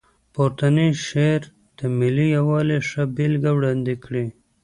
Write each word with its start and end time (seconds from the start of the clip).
پورتنی 0.33 0.87
شعر 1.05 1.41
د 1.77 1.79
ملي 1.99 2.27
یووالي 2.37 2.79
ښه 2.89 3.01
بېلګه 3.15 3.51
وړاندې 3.57 3.93
کړې. 4.03 4.25